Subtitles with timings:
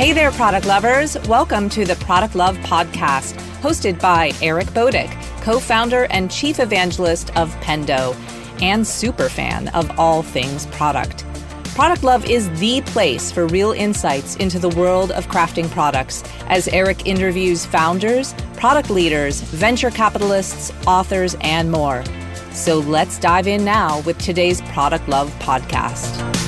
[0.00, 1.18] Hey there, product lovers.
[1.28, 5.12] Welcome to the Product Love Podcast, hosted by Eric Boduch,
[5.42, 8.16] co founder and chief evangelist of Pendo,
[8.62, 11.26] and super fan of all things product.
[11.74, 16.66] Product Love is the place for real insights into the world of crafting products as
[16.68, 22.02] Eric interviews founders, product leaders, venture capitalists, authors, and more.
[22.52, 26.39] So let's dive in now with today's Product Love podcast.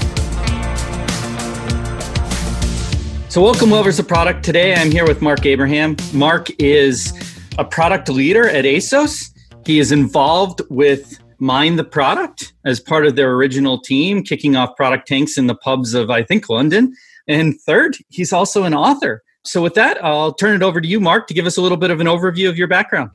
[3.33, 4.45] So, welcome, lovers of product.
[4.45, 5.97] Today I'm here with Marc Abraham.
[6.13, 7.15] Marc is
[7.57, 9.31] a product leader at ASOS.
[9.65, 14.77] He is involved with Mind the Product as part of their original team, kicking off
[14.77, 16.95] product tanks in the pubs of, I think, London.
[17.27, 19.23] And third, he's also an author.
[19.45, 21.79] So, with that, I'll turn it over to you, Marc, to give us a little
[21.79, 23.13] bit of an overview of your background.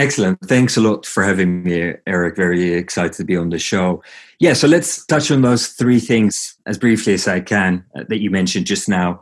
[0.00, 0.38] Excellent.
[0.46, 2.34] Thanks a lot for having me, Eric.
[2.34, 4.02] Very excited to be on the show.
[4.38, 8.20] Yeah, so let's touch on those three things as briefly as I can uh, that
[8.20, 9.20] you mentioned just now.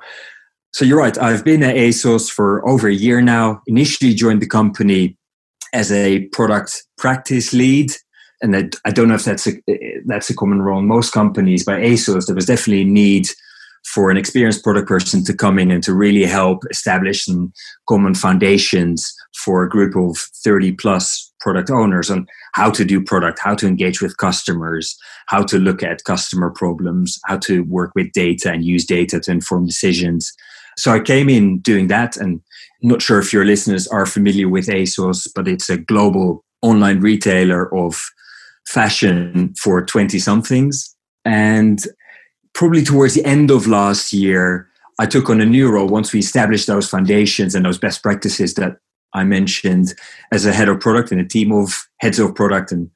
[0.72, 1.19] So you're right.
[1.19, 3.61] I've been at ASOS for over a year now.
[3.67, 5.17] Initially joined the company
[5.72, 7.91] as a product practice lead
[8.41, 9.52] and I, I don't know if that's a
[10.06, 11.64] that's a common role in most companies.
[11.64, 13.28] By ASOS, there was definitely a need
[13.84, 17.52] for an experienced product person to come in and to really help establish some
[17.88, 19.12] common foundations
[19.44, 23.66] for a group of 30 plus product owners on how to do product, how to
[23.66, 28.64] engage with customers, how to look at customer problems, how to work with data and
[28.64, 30.32] use data to inform decisions.
[30.76, 32.40] So I came in doing that and
[32.82, 37.74] not sure if your listeners are familiar with ASOS, but it's a global online retailer
[37.74, 38.00] of
[38.66, 40.94] fashion for 20 somethings.
[41.24, 41.80] And
[42.54, 44.68] probably towards the end of last year,
[44.98, 48.55] I took on a new role once we established those foundations and those best practices
[48.55, 48.78] that
[49.14, 49.94] I mentioned
[50.32, 52.72] as a head of product and a team of heads of product.
[52.72, 52.90] And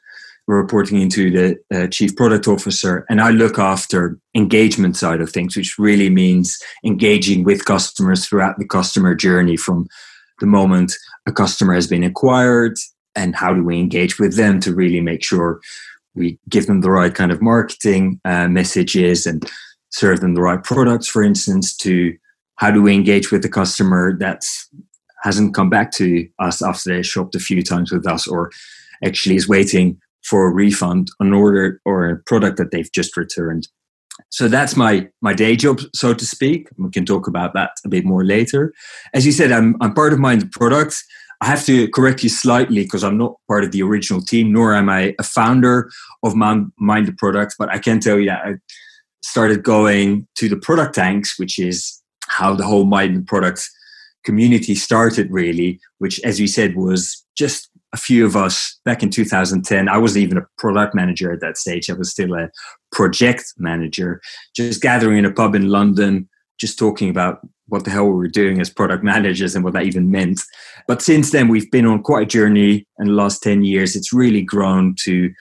[0.46, 3.06] we're reporting into the uh, chief product officer.
[3.08, 8.58] And i look after engagement side of things which really means engaging with customers throughout
[8.58, 9.86] the customer journey from
[10.40, 10.94] the moment
[11.26, 12.76] a customer has been acquired
[13.14, 15.60] and how do we engage with them to really make sure
[16.14, 19.50] we give them the right kind of marketing uh, messages and
[19.90, 22.16] serve them the right products for instance to
[22.56, 24.42] how do we engage with the customer that
[25.22, 28.50] hasn't come back to us after they shopped a few times with us or
[29.04, 33.68] actually is waiting for a refund on order or a product that they've just returned.
[34.28, 36.68] So that's my my day job so to speak.
[36.78, 38.72] We can talk about that a bit more later.
[39.14, 41.04] As you said i'm, I'm part of mind products
[41.42, 44.74] I have to correct you slightly because I'm not part of the original team, nor
[44.74, 45.90] am I a founder
[46.22, 47.56] of Mind the Product.
[47.58, 48.54] But I can tell you that I
[49.24, 53.68] started going to the product tanks, which is how the whole Mind the Product
[54.24, 59.10] community started, really, which, as you said, was just a few of us back in
[59.10, 59.88] 2010.
[59.88, 61.90] I wasn't even a product manager at that stage.
[61.90, 62.50] I was still a
[62.92, 64.20] project manager,
[64.54, 66.28] just gathering in a pub in London,
[66.60, 67.40] just talking about
[67.72, 70.42] what the hell we were doing as product managers and what that even meant.
[70.86, 72.86] But since then, we've been on quite a journey.
[72.98, 75.32] In the last 10 years, it's really grown to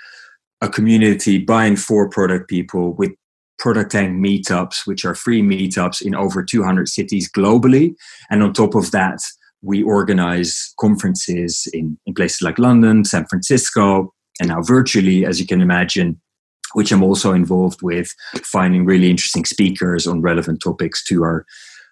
[0.61, 3.11] a community buying for product people with
[3.59, 7.95] product tank meetups, which are free meetups in over 200 cities globally.
[8.29, 9.19] And on top of that,
[9.61, 15.45] we organize conferences in, in places like London, San Francisco, and now virtually, as you
[15.45, 16.21] can imagine,
[16.75, 21.45] which I'm also involved with, finding really interesting speakers on relevant topics to our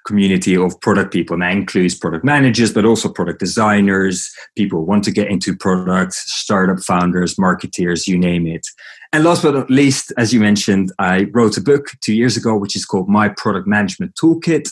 [0.10, 1.36] community of product people.
[1.36, 5.56] And that includes product managers, but also product designers, people who want to get into
[5.56, 8.66] products, startup founders, marketeers, you name it.
[9.14, 12.58] And last but not least, as you mentioned, I wrote a book two years ago,
[12.58, 14.68] which is called My Product Management Toolkit,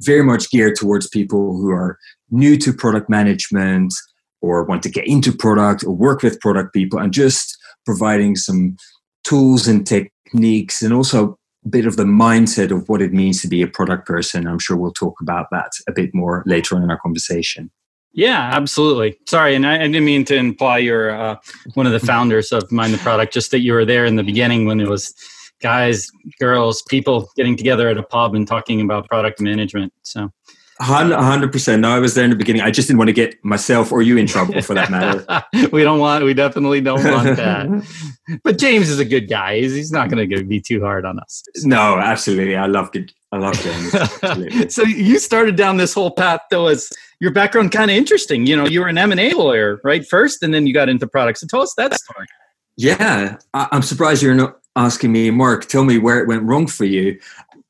[0.00, 1.98] very much geared towards people who are
[2.30, 3.92] new to product management
[4.40, 8.76] or want to get into product or work with product people and just providing some
[9.24, 11.37] tools and techniques and also
[11.68, 14.46] bit of the mindset of what it means to be a product person.
[14.46, 17.70] I'm sure we'll talk about that a bit more later on in our conversation.
[18.12, 19.18] Yeah, absolutely.
[19.28, 21.36] Sorry, and I, I didn't mean to imply you're uh,
[21.74, 23.32] one of the founders of Mind the Product.
[23.32, 25.14] Just that you were there in the beginning when it was
[25.60, 26.10] guys,
[26.40, 29.92] girls, people getting together at a pub and talking about product management.
[30.02, 30.30] So
[30.80, 31.82] hundred percent.
[31.82, 32.62] No, I was there in the beginning.
[32.62, 35.24] I just didn't want to get myself or you in trouble for that matter.
[35.72, 36.24] we don't want.
[36.24, 38.40] We definitely don't want that.
[38.44, 39.60] but James is a good guy.
[39.60, 41.42] He's, he's not going to be too hard on us.
[41.64, 42.56] No, absolutely.
[42.56, 43.12] I love it.
[43.32, 44.72] I love James.
[44.74, 46.90] so you started down this whole path though as
[47.20, 48.46] your background kind of interesting.
[48.46, 50.06] You know, you were an M and A lawyer, right?
[50.06, 51.40] First, and then you got into products.
[51.40, 52.26] So tell us that story.
[52.76, 55.66] Yeah, I'm surprised you're not asking me, Marc.
[55.66, 57.18] Tell me where it went wrong for you.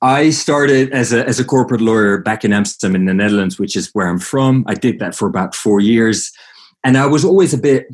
[0.01, 3.77] I started as a as a corporate lawyer back in Amsterdam in the Netherlands, which
[3.77, 4.65] is where I'm from.
[4.69, 6.31] I did that for about four years,
[6.85, 7.87] and I was always a bit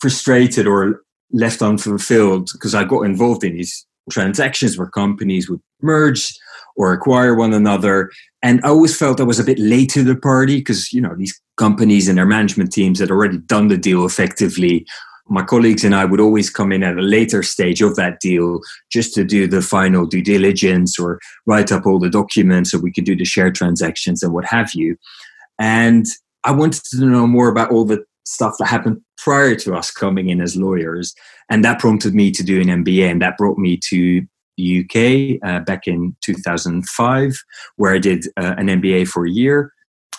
[0.00, 1.02] frustrated or
[1.32, 6.32] left unfulfilled because I got involved in these transactions where companies would merge
[6.76, 8.10] or acquire one another.
[8.42, 11.14] And I always felt I was a bit late to the party because, you know,
[11.14, 14.86] these companies and their management teams had already done the deal effectively.
[15.30, 18.60] My colleagues and I would always come in at a later stage of that deal
[18.92, 22.92] just to do the final due diligence or write up all the documents so we
[22.92, 24.96] could do the share transactions and what have you.
[25.58, 26.06] And
[26.44, 30.28] I wanted to know more about all the stuff that happened prior to us coming
[30.28, 31.14] in as lawyers.
[31.50, 34.22] And that prompted me to do an MBA, and that brought me to
[34.56, 37.36] the UK uh, back in 2005,
[37.76, 39.72] where I did uh, an MBA for a year.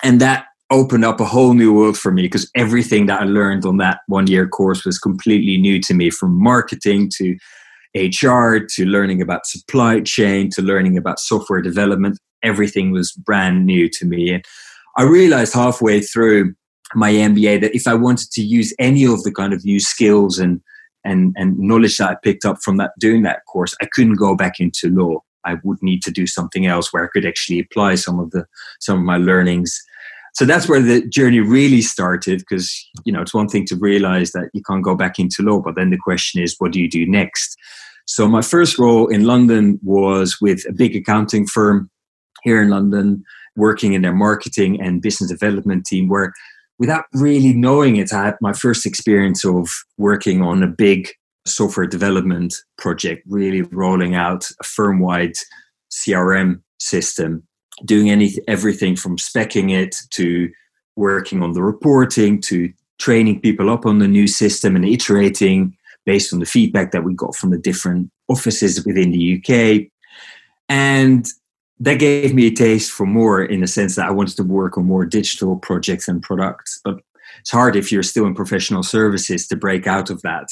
[0.03, 3.65] And that opened up a whole new world for me because everything that I learned
[3.65, 7.35] on that one year course was completely new to me from marketing to
[7.93, 12.17] HR to learning about supply chain to learning about software development.
[12.41, 14.33] Everything was brand new to me.
[14.33, 14.45] And
[14.97, 16.53] I realized halfway through
[16.95, 20.39] my MBA that if I wanted to use any of the kind of new skills
[20.39, 20.61] and
[21.03, 24.35] and and knowledge that I picked up from that doing that course, I couldn't go
[24.35, 25.19] back into law.
[25.43, 28.45] I would need to do something else where I could actually apply some of the
[28.79, 29.81] some of my learnings.
[30.33, 32.73] So that's where the journey really started because
[33.05, 35.75] you know it's one thing to realize that you can't go back into law, but
[35.75, 37.57] then the question is what do you do next?
[38.05, 41.89] So my first role in London was with a big accounting firm
[42.43, 43.23] here in London,
[43.55, 46.33] working in their marketing and business development team where
[46.79, 51.09] without really knowing it, I had my first experience of working on a big
[51.45, 55.33] software development project, really rolling out a firm wide
[55.91, 57.43] CRM system,
[57.85, 60.49] doing any, everything from specking it to
[60.95, 65.75] working on the reporting to training people up on the new system and iterating
[66.05, 69.87] based on the feedback that we got from the different offices within the UK.
[70.69, 71.25] And
[71.79, 74.77] that gave me a taste for more in the sense that I wanted to work
[74.77, 76.79] on more digital projects and products.
[76.83, 76.99] But
[77.39, 80.49] it's hard if you're still in professional services to break out of that.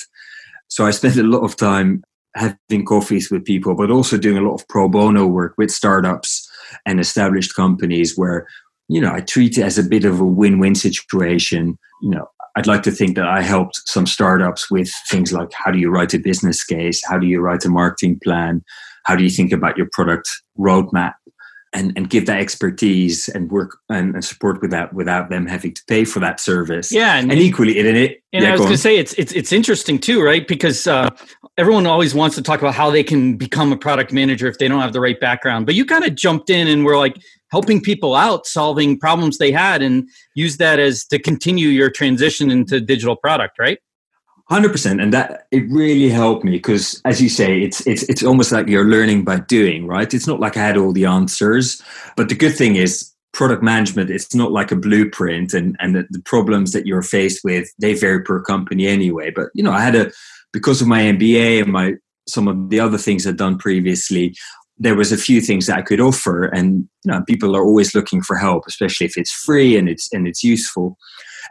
[0.68, 2.04] So I spent a lot of time
[2.36, 6.49] having coffees with people, but also doing a lot of pro bono work with startups
[6.86, 8.48] and established companies where,
[8.88, 11.77] you know, I treat it as a bit of a win win situation.
[12.01, 15.71] You know, I'd like to think that I helped some startups with things like how
[15.71, 17.01] do you write a business case?
[17.06, 18.63] How do you write a marketing plan?
[19.06, 21.13] How do you think about your product roadmap?
[21.74, 25.74] and, and give that expertise and work and, and, support with that without them having
[25.74, 26.92] to pay for that service.
[26.92, 28.24] Yeah, and, and equally in it.
[28.33, 30.48] And yeah, I was going to say it's it's it's interesting too, right?
[30.48, 31.10] Because uh,
[31.60, 34.68] everyone always wants to talk about how they can become a product manager if they
[34.70, 35.66] don't have the right background.
[35.66, 37.18] But you kind of jumped in and were like
[37.52, 42.50] helping people out, solving problems they had, and use that as to continue your transition
[42.50, 43.78] into digital product, right?
[44.50, 48.24] Hundred percent, and that it really helped me because, as you say, it's it's it's
[48.24, 50.12] almost like you're learning by doing, right?
[50.12, 51.84] It's not like I had all the answers,
[52.16, 54.10] but the good thing is product management.
[54.10, 57.94] It's not like a blueprint, and and the, the problems that you're faced with they
[57.94, 59.30] vary per company anyway.
[59.30, 60.12] But you know, I had a
[60.54, 61.94] because of my MBA and my
[62.28, 64.36] some of the other things I'd done previously.
[64.81, 67.94] There was a few things that I could offer, and you know, people are always
[67.94, 70.98] looking for help, especially if it's free and it's and it's useful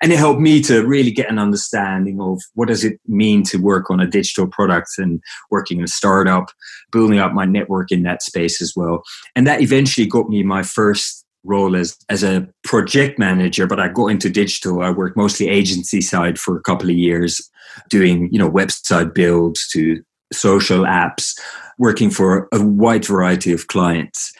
[0.03, 3.59] and it helped me to really get an understanding of what does it mean to
[3.59, 5.21] work on a digital product and
[5.51, 6.51] working in a startup
[6.93, 9.03] building up my network in that space as well
[9.35, 13.89] and that eventually got me my first role as as a project manager but i
[13.89, 17.51] got into digital i worked mostly agency side for a couple of years
[17.89, 21.39] doing you know website builds to social apps
[21.79, 24.33] working for a wide variety of clients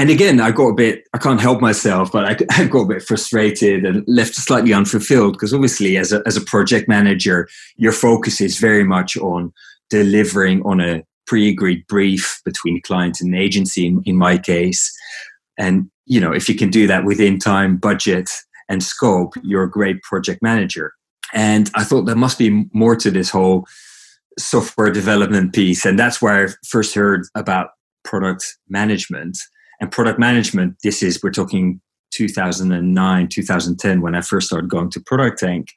[0.00, 3.02] and again, I got a bit, I can't help myself, but I, got a bit
[3.02, 7.46] frustrated and left slightly unfulfilled because obviously, as a, as a project manager,
[7.76, 9.52] your focus is very much on
[9.90, 14.90] delivering on a pre agreed brief between client and agency, in, in my case.
[15.60, 18.28] And, you know, if you can do that within time, budget,
[18.68, 20.92] and scope, you're a great project manager.
[21.32, 23.66] And I thought there must be more to this whole
[24.38, 25.84] software development piece.
[25.84, 27.68] And that's where I first heard about
[28.02, 29.38] product management
[29.80, 31.80] and product management, this is, we're talking
[32.12, 35.68] 2009, 2010, when I first started going to Product Tank,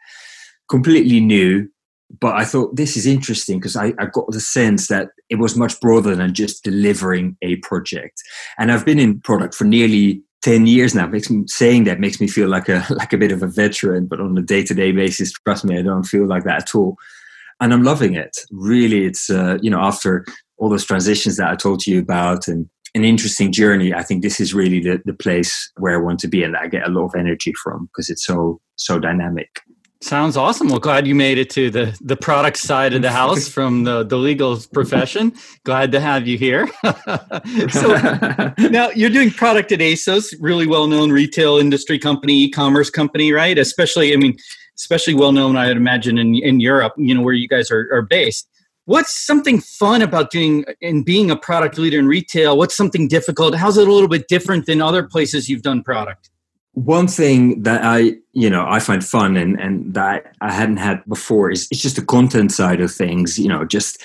[0.69, 1.69] completely new.
[2.19, 5.55] But I thought this is interesting because I, I got the sense that it was
[5.55, 8.21] much broader than just delivering a project.
[8.59, 12.19] And I've been in product for nearly 10 years now makes me saying that makes
[12.19, 15.31] me feel like a like a bit of a veteran but on a day-to-day basis
[15.31, 16.97] trust me i don't feel like that at all
[17.61, 20.25] and i'm loving it really it's uh, you know after
[20.57, 23.93] all those transitions that i told you about and an interesting journey.
[23.93, 26.67] I think this is really the, the place where I want to be and I
[26.67, 29.49] get a lot of energy from because it's so so dynamic.
[30.03, 30.67] Sounds awesome.
[30.67, 34.03] Well, glad you made it to the the product side of the house from the,
[34.03, 35.31] the legal profession.
[35.63, 36.67] Glad to have you here.
[37.69, 37.95] so
[38.69, 43.57] now you're doing product at ASOS, really well known retail industry company, e-commerce company, right?
[43.57, 44.35] Especially, I mean,
[44.77, 47.87] especially well known, I would imagine in in Europe, you know, where you guys are,
[47.93, 48.49] are based.
[48.83, 52.57] What's something fun about doing and being a product leader in retail?
[52.57, 53.55] What's something difficult?
[53.55, 56.29] How's it a little bit different than other places you've done product?
[56.73, 61.05] One thing that I, you know, I find fun and, and that I hadn't had
[61.05, 64.03] before is it's just the content side of things, you know, just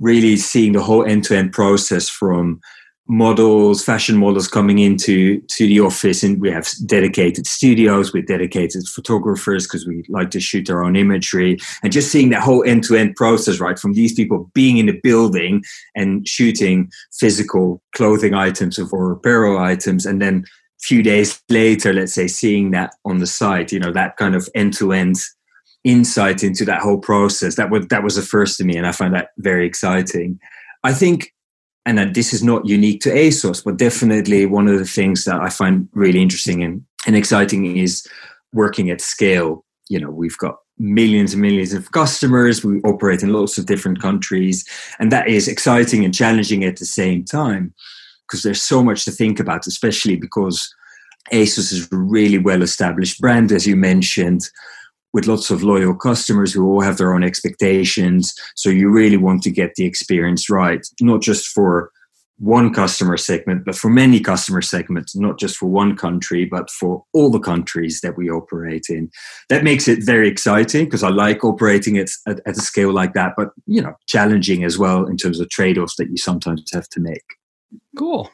[0.00, 2.60] really seeing the whole end to end process from
[3.08, 8.86] models, fashion models coming into to the office, and we have dedicated studios with dedicated
[8.88, 12.82] photographers because we like to shoot our own imagery, and just seeing that whole end
[12.82, 15.62] to end process, right, from these people being in the building
[15.94, 20.44] and shooting physical clothing items or apparel items, and then
[20.80, 24.48] few days later, let's say, seeing that on the site, you know, that kind of
[24.54, 25.16] end to end
[25.84, 28.90] insight into that whole process that was that was the first to me and i
[28.90, 30.36] find that very exciting
[30.82, 31.32] i think
[31.86, 35.48] and this is not unique to ASOS, but definitely one of the things that I
[35.48, 38.06] find really interesting and, and exciting is
[38.52, 39.64] working at scale.
[39.88, 42.64] You know, we've got millions and millions of customers.
[42.64, 44.68] We operate in lots of different countries,
[44.98, 47.72] and that is exciting and challenging at the same time
[48.26, 50.74] because there's so much to think about, especially because
[51.32, 54.48] ASOS is a really well established brand, as you mentioned
[55.12, 58.34] with lots of loyal customers who all have their own expectations.
[58.54, 61.90] So you really want to get the experience right, not just for
[62.38, 67.02] one customer segment, but for many customer segments, not just for one country, but for
[67.14, 69.10] all the countries that we operate in.
[69.48, 73.14] That makes it very exciting because I like operating it at, at, a scale like
[73.14, 76.88] that, but you know, challenging as well in terms of trade-offs that you sometimes have
[76.90, 77.24] to make.
[77.96, 78.30] Cool.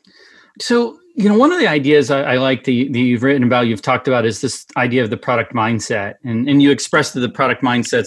[0.60, 3.42] So you know, one of the ideas I, I like that, you, that you've written
[3.42, 7.14] about, you've talked about, is this idea of the product mindset, and and you expressed
[7.14, 8.06] that the product mindset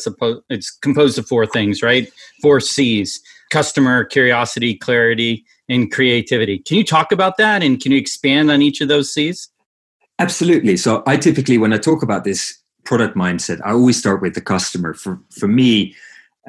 [0.49, 2.11] it's composed of four things, right?
[2.41, 6.59] Four C's: customer, curiosity, clarity, and creativity.
[6.59, 9.49] Can you talk about that, and can you expand on each of those C's?
[10.17, 10.77] Absolutely.
[10.77, 14.41] So, I typically, when I talk about this product mindset, I always start with the
[14.41, 14.93] customer.
[14.93, 15.95] For for me,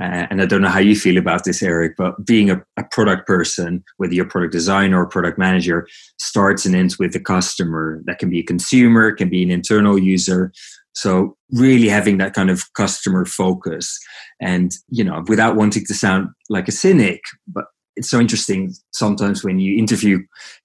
[0.01, 2.85] uh, and I don't know how you feel about this, Eric, but being a, a,
[2.85, 5.87] product person, whether you're a product designer or a product manager,
[6.19, 8.03] starts and ends with the customer.
[8.05, 10.53] That can be a consumer, can be an internal user.
[10.93, 13.99] So really having that kind of customer focus,
[14.41, 17.65] and you know, without wanting to sound like a cynic, but
[17.97, 20.19] it's so interesting sometimes when you interview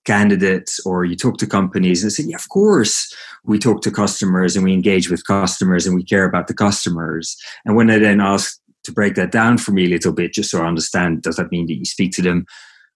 [0.06, 4.56] candidates or you talk to companies and say, yeah, of course, we talk to customers
[4.56, 7.38] and we engage with customers and we care about the customers.
[7.66, 10.52] And when I then ask to break that down for me a little bit, just
[10.52, 12.46] so I understand, does that mean that you speak to them,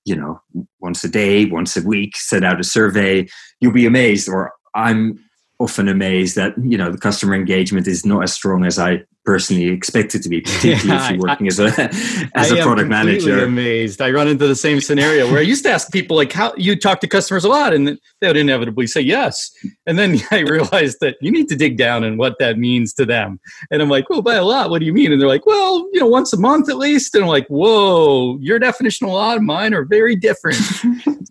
[0.04, 0.42] you know,
[0.80, 3.27] once a day, once a week, send out a survey?
[3.60, 5.20] You'll be amazed, or I'm
[5.60, 9.67] often amazed that you know the customer engagement is not as strong as I personally
[9.67, 11.65] expect it to be, particularly yeah, if you're working I, as a
[12.36, 13.44] as I a product manager.
[13.44, 14.01] Amazed!
[14.01, 16.75] I run into the same scenario where I used to ask people like, "How you
[16.75, 19.51] talk to customers a lot?" and they would inevitably say yes,
[19.86, 23.05] and then I realized that you need to dig down and what that means to
[23.05, 23.39] them.
[23.72, 25.88] And I'm like, "Well, by a lot, what do you mean?" And they're like, "Well,
[25.91, 29.15] you know, once a month at least." And I'm like, "Whoa, your definition of a
[29.15, 30.58] lot and mine are very different."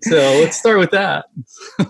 [0.05, 1.27] So let's start with that.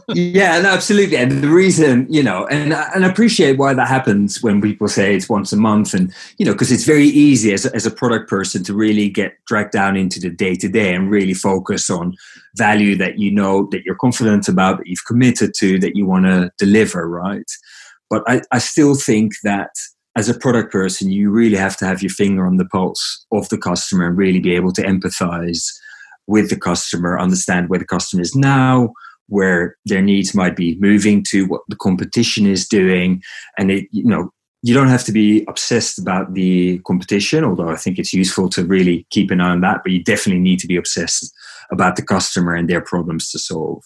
[0.09, 1.17] yeah, no, absolutely.
[1.17, 5.15] And the reason, you know, and and I appreciate why that happens when people say
[5.15, 7.91] it's once a month and you know because it's very easy as a, as a
[7.91, 11.91] product person to really get dragged down into the day to day and really focus
[11.91, 12.15] on
[12.57, 16.25] value that you know that you're confident about that you've committed to that you want
[16.25, 17.51] to deliver right
[18.11, 19.71] but I, I still think that
[20.17, 23.49] as a product person you really have to have your finger on the pulse of
[23.49, 25.65] the customer and really be able to empathize
[26.27, 28.93] with the customer understand where the customer is now
[29.29, 33.23] where their needs might be moving to what the competition is doing
[33.59, 34.31] and it you know
[34.65, 38.65] you don't have to be obsessed about the competition, although I think it's useful to
[38.65, 41.31] really keep an eye on that, but you definitely need to be obsessed
[41.71, 43.85] about the customer and their problems to solve.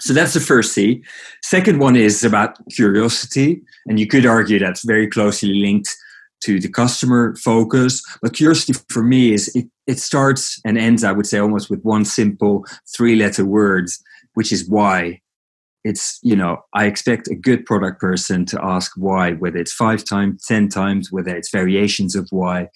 [0.00, 1.02] So that's the first C.
[1.42, 3.62] Second one is about curiosity.
[3.86, 5.96] And you could argue that's very closely linked
[6.44, 8.02] to the customer focus.
[8.22, 11.82] But curiosity for me is it, it starts and ends, I would say, almost with
[11.82, 12.64] one simple
[12.94, 13.88] three letter word,
[14.34, 15.20] which is why.
[15.84, 20.04] It's you know i expect a good product person to ask why whether it's five
[20.04, 22.68] times ten times whether it's variations of why.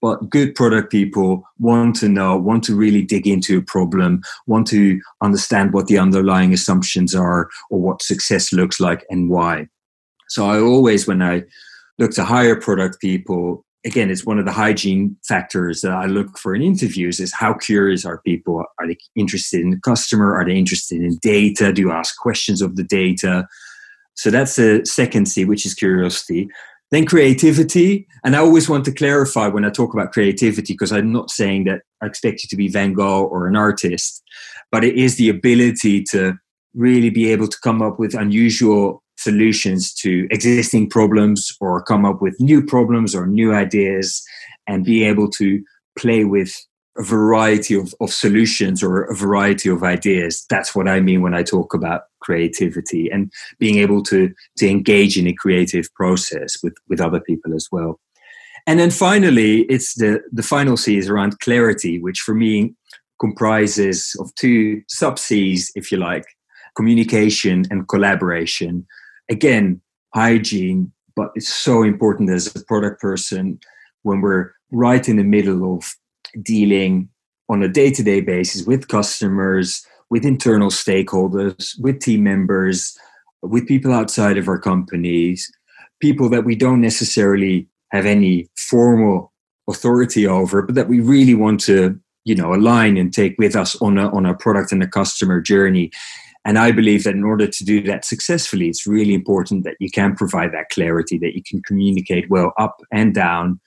[0.00, 4.66] But good product people want to know want to really dig into a problem want
[4.68, 9.68] to understand what the underlying assumptions are or what success looks like and why.
[10.28, 11.42] So i always when i
[11.98, 16.36] look to hire product people again, it's one of the hygiene factors that I look
[16.38, 18.64] for in interviews is how curious are people?
[18.80, 20.34] Are they interested in the customer?
[20.34, 21.72] Are they interested in data?
[21.72, 23.46] Do you ask questions of the data?
[24.14, 26.48] So that's the second C, which is curiosity.
[26.90, 28.08] Then creativity.
[28.24, 31.64] And I always want to clarify when I talk about creativity, because I'm not saying
[31.64, 34.22] that I expect you to be Van Gogh or an artist,
[34.72, 36.34] but it is the ability to
[36.74, 42.20] really be able to come up with unusual solutions to existing problems or come up
[42.20, 44.22] with new problems or new ideas
[44.66, 45.62] and be able to
[45.98, 46.54] play with
[46.98, 50.44] a variety of, of solutions or a variety of ideas.
[50.48, 55.18] That's what I mean when I talk about creativity and being able to, to engage
[55.18, 58.00] in a creative process with, with other people as well.
[58.66, 62.74] And then finally, it's the, the final C is around clarity, which for me
[63.20, 66.24] comprises of two sub C's, if you like,
[66.76, 68.86] communication and collaboration.
[69.30, 69.80] Again,
[70.14, 73.58] hygiene, but it's so important as a product person
[74.02, 75.94] when we're right in the middle of
[76.42, 77.08] dealing
[77.48, 82.96] on a day to day basis with customers, with internal stakeholders, with team members,
[83.42, 85.50] with people outside of our companies,
[86.00, 89.32] people that we don't necessarily have any formal
[89.68, 93.80] authority over, but that we really want to, you know, align and take with us
[93.80, 95.90] on a on a product and a customer journey.
[96.46, 99.90] And I believe that in order to do that successfully, it's really important that you
[99.90, 103.60] can provide that clarity, that you can communicate well up and down,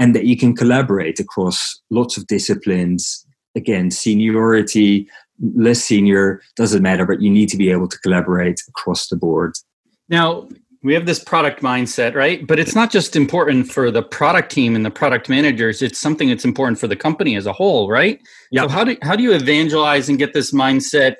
[0.00, 3.24] and that you can collaborate across lots of disciplines.
[3.54, 5.08] Again, seniority,
[5.54, 9.54] less senior, doesn't matter, but you need to be able to collaborate across the board.
[10.08, 10.48] Now,
[10.82, 12.44] we have this product mindset, right?
[12.46, 15.82] But it's not just important for the product team and the product managers.
[15.82, 18.20] It's something that's important for the company as a whole, right?
[18.50, 18.62] Yeah.
[18.62, 21.16] So how do how do you evangelize and get this mindset,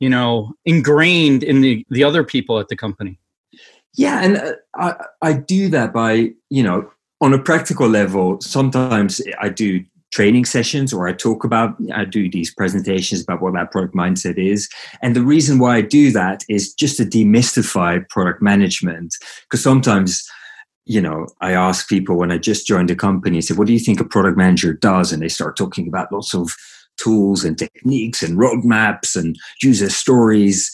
[0.00, 3.18] you know, ingrained in the the other people at the company?
[3.94, 6.90] Yeah, and uh, I I do that by you know
[7.20, 12.30] on a practical level, sometimes I do training sessions or I talk about, I do
[12.30, 14.68] these presentations about what that product mindset is.
[15.02, 19.14] And the reason why I do that is just to demystify product management.
[19.42, 20.26] Because sometimes,
[20.86, 23.74] you know, I ask people when I just joined a company, I said, what do
[23.74, 25.12] you think a product manager does?
[25.12, 26.54] And they start talking about lots of
[26.98, 30.70] tools and techniques and roadmaps and user stories.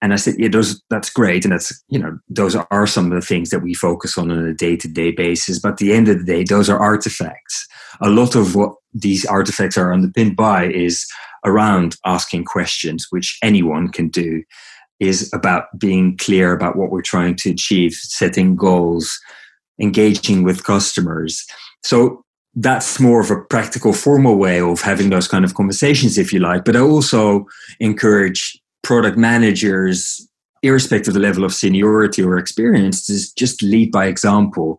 [0.00, 3.20] And I said, yeah, those that's great, and that's you know those are some of
[3.20, 5.58] the things that we focus on on a day to day basis.
[5.58, 7.66] But at the end of the day, those are artifacts.
[8.00, 11.04] A lot of what these artifacts are underpinned by is
[11.44, 14.42] around asking questions, which anyone can do.
[15.00, 19.16] Is about being clear about what we're trying to achieve, setting goals,
[19.80, 21.46] engaging with customers.
[21.84, 22.24] So
[22.60, 26.40] that's more of a practical, formal way of having those kind of conversations, if you
[26.40, 26.64] like.
[26.64, 27.46] But I also
[27.78, 30.26] encourage product managers,
[30.64, 34.78] irrespective of the level of seniority or experience, to just lead by example.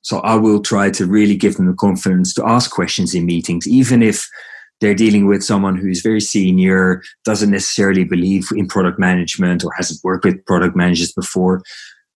[0.00, 3.68] So I will try to really give them the confidence to ask questions in meetings,
[3.68, 4.26] even if
[4.80, 10.00] they're dealing with someone who's very senior, doesn't necessarily believe in product management or hasn't
[10.02, 11.62] worked with product managers before,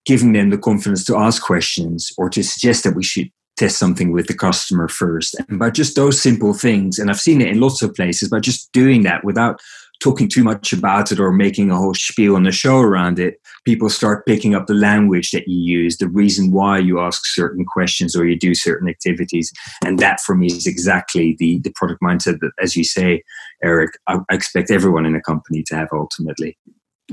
[0.05, 4.11] giving them the confidence to ask questions or to suggest that we should test something
[4.11, 5.35] with the customer first.
[5.47, 8.39] And by just those simple things, and I've seen it in lots of places, by
[8.39, 9.61] just doing that without
[10.01, 13.35] talking too much about it or making a whole spiel on the show around it,
[13.65, 17.63] people start picking up the language that you use, the reason why you ask certain
[17.65, 19.51] questions or you do certain activities.
[19.85, 23.21] And that for me is exactly the, the product mindset that, as you say,
[23.63, 26.57] Eric, I, I expect everyone in a company to have ultimately.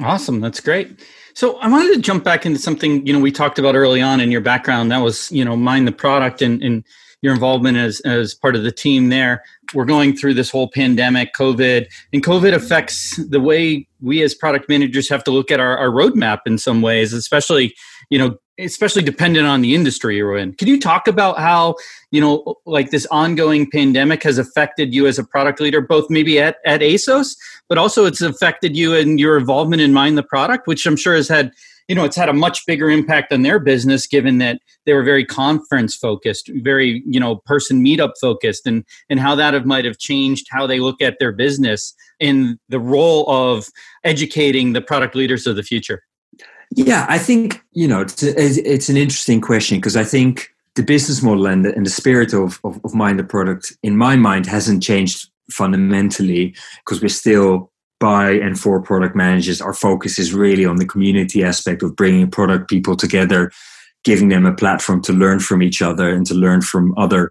[0.03, 0.41] Awesome.
[0.41, 1.01] That's great.
[1.35, 4.21] So I wanted to jump back into something, you know, we talked about early on
[4.21, 4.91] in your background.
[4.91, 6.85] That was, you know, mind the product and, and
[7.23, 9.43] your involvement as, as part of the team there.
[9.75, 14.69] We're going through this whole pandemic, COVID, and COVID affects the way we as product
[14.69, 17.75] managers have to look at our, our roadmap in some ways, especially,
[18.11, 20.53] you know, especially dependent on the industry you're in.
[20.55, 21.77] Can you talk about how,
[22.11, 26.41] you know, like this ongoing pandemic has affected you as a product leader, both maybe
[26.41, 27.37] at, at ASOS,
[27.69, 31.15] but also it's affected you and your involvement in Mind the Product, which I'm sure
[31.15, 31.53] has had
[31.89, 35.03] you know it's had a much bigger impact on their business given that they were
[35.03, 39.87] very conference focused very you know person meetup focused and and how that have, might
[39.87, 43.69] have changed how they look at their business in the role of
[44.05, 46.03] educating the product leaders of the future
[46.75, 51.23] yeah i think you know it's, it's an interesting question because i think the business
[51.23, 54.47] model and the, and the spirit of, of, of mind the product in my mind
[54.47, 56.55] hasn't changed fundamentally
[56.85, 61.43] because we're still by and for product managers, our focus is really on the community
[61.43, 63.51] aspect of bringing product people together,
[64.05, 67.31] giving them a platform to learn from each other and to learn from other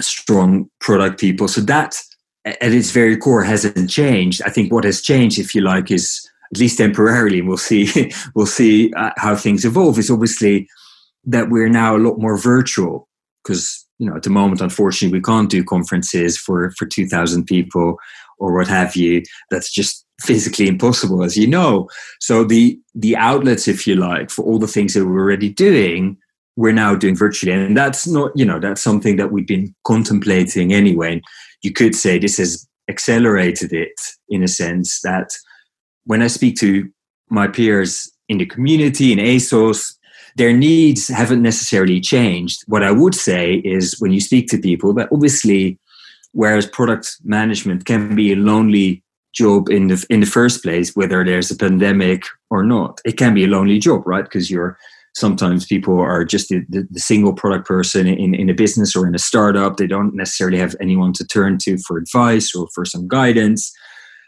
[0.00, 1.48] strong product people.
[1.48, 1.96] So that,
[2.44, 4.42] at its very core, hasn't changed.
[4.44, 7.42] I think what has changed, if you like, is at least temporarily.
[7.42, 8.12] We'll see.
[8.34, 9.98] we'll see uh, how things evolve.
[9.98, 10.68] Is obviously
[11.24, 13.08] that we're now a lot more virtual
[13.42, 17.44] because you know at the moment, unfortunately, we can't do conferences for for two thousand
[17.44, 17.98] people
[18.38, 21.88] or what have you that's just physically impossible as you know
[22.20, 26.16] so the the outlets if you like for all the things that we're already doing
[26.56, 30.72] we're now doing virtually and that's not you know that's something that we've been contemplating
[30.72, 31.20] anyway
[31.62, 35.30] you could say this has accelerated it in a sense that
[36.06, 36.88] when i speak to
[37.30, 39.94] my peers in the community in asos
[40.36, 44.92] their needs haven't necessarily changed what i would say is when you speak to people
[44.92, 45.78] that obviously
[46.34, 51.24] Whereas product management can be a lonely job in the in the first place, whether
[51.24, 53.00] there's a pandemic or not.
[53.04, 54.24] It can be a lonely job, right?
[54.24, 54.76] Because you're
[55.14, 59.06] sometimes people are just the, the, the, single product person in, in a business or
[59.06, 59.76] in a startup.
[59.76, 63.72] They don't necessarily have anyone to turn to for advice or for some guidance.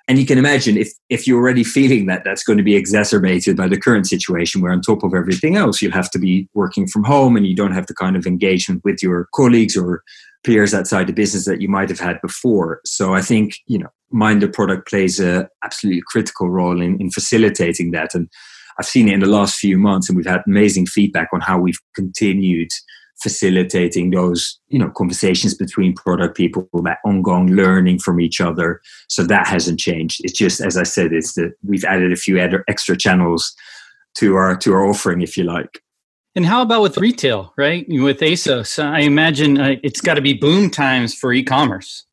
[0.08, 3.56] And you can imagine if, if you're already feeling that, that's going to be exacerbated
[3.56, 6.86] by the current situation where, on top of everything else, you'll have to be working
[6.86, 10.02] from home and you don't have the kind of engagement with your colleagues or
[10.44, 12.80] peers outside the business that you might have had before.
[12.84, 17.10] So I think, you know, Mind the Product plays a absolutely critical role in, in
[17.10, 18.14] facilitating that.
[18.14, 18.28] And
[18.78, 21.58] I've seen it in the last few months and we've had amazing feedback on how
[21.58, 22.68] we've continued
[23.22, 28.81] facilitating those you know conversations between product people that ongoing learning from each other.
[29.09, 30.20] So that hasn't changed.
[30.24, 33.55] It's just as i said it's that we've added a few extra channels
[34.18, 35.83] to our to our offering if you like.
[36.35, 37.87] And how about with retail right?
[37.88, 42.07] With asos i imagine uh, it's got to be boom times for e-commerce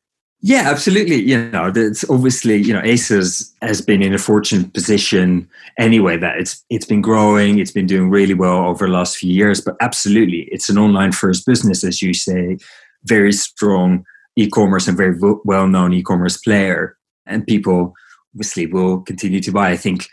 [0.45, 1.21] yeah, absolutely.
[1.21, 5.47] You know, it's obviously, you know, ASOS has been in a fortunate position
[5.79, 9.33] anyway that it's it's been growing, it's been doing really well over the last few
[9.33, 9.61] years.
[9.61, 12.57] But absolutely, it's an online first business, as you say,
[13.05, 14.03] very strong
[14.35, 17.93] e-commerce and very well known e-commerce player, and people
[18.35, 19.69] obviously will continue to buy.
[19.69, 20.07] I think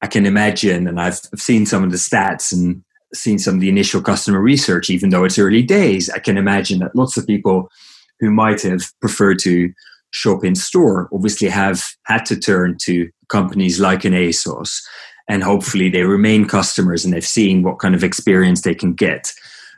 [0.00, 3.68] I can imagine, and I've seen some of the stats and seen some of the
[3.68, 6.08] initial customer research, even though it's early days.
[6.08, 7.68] I can imagine that lots of people
[8.20, 9.72] who might have preferred to
[10.10, 14.80] shop in store obviously have had to turn to companies like an ASOS
[15.28, 19.32] and hopefully they remain customers and they've seen what kind of experience they can get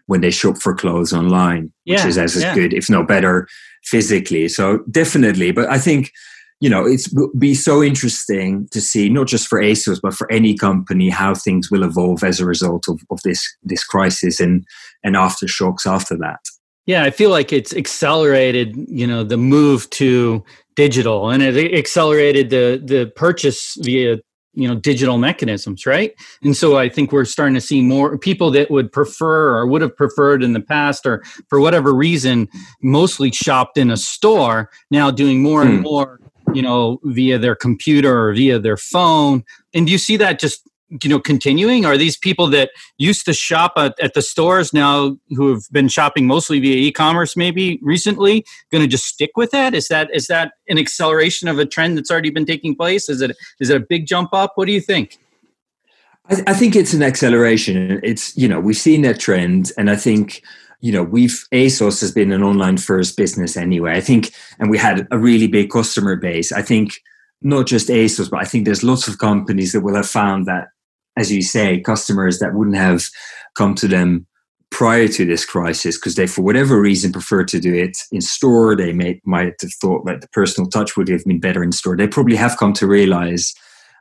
[0.07, 2.55] when they shop for clothes online, yeah, which is as yeah.
[2.55, 3.47] good, if not better,
[3.85, 4.49] physically.
[4.49, 6.13] So definitely, but I think
[6.61, 10.57] you know it's be so interesting to see not just for ASOS but for any
[10.57, 14.67] company how things will evolve as a result of, of this this crisis and
[15.05, 16.41] and aftershocks after that.
[16.89, 20.43] Yeah, I feel like it's accelerated, you know, the move to
[20.75, 24.17] digital and it accelerated the the purchase via
[24.55, 28.49] you know digital mechanisms right and so i think we're starting to see more people
[28.53, 32.47] that would prefer or would have preferred in the past or for whatever reason
[32.81, 35.71] mostly shopped in a store now doing more hmm.
[35.71, 36.21] and more
[36.55, 39.43] you know via their computer or via their phone
[39.75, 41.85] and do you see that just you know continuing?
[41.85, 45.89] Are these people that used to shop at, at, the stores now who have been
[45.89, 49.75] shopping mostly via e-commerce maybe recently going to just stick with that?
[49.75, 53.09] Is that is that an acceleration of a trend that's already been taking place?
[53.09, 54.53] Is it is it a big jump up?
[54.55, 55.19] What do you think?
[56.31, 58.01] I, I think it's an acceleration.
[58.03, 60.43] It's you know we've seen that trend and i think
[60.81, 63.93] you know we've asos has been an online first business anyway.
[63.93, 66.51] I think and we had a really big customer base.
[66.51, 66.95] I think
[67.41, 70.69] not just ASOS, but I think there's lots of companies that will have found that
[71.19, 73.05] as you say, customers that wouldn't have
[73.57, 74.27] come to them
[74.71, 78.77] prior to this crisis because they, for whatever reason, prefer to do it in store.
[78.77, 81.97] They may, might have thought that the personal touch would have been better in store.
[81.97, 83.55] They probably have come to realize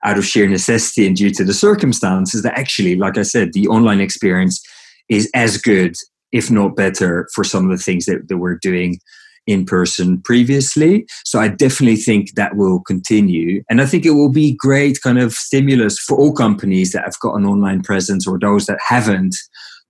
[0.04, 3.68] out of sheer necessity and due to the circumstances that actually, like I said, the
[3.68, 4.62] online experience
[5.10, 5.96] is as good,
[6.32, 9.00] if not better, for some of the things that, that we're doing
[9.48, 11.08] in person previously.
[11.26, 13.64] So I definitely think that will continue.
[13.70, 17.20] And I think it will be great kind of stimulus for all companies that have
[17.20, 19.36] got an online presence or those that haven't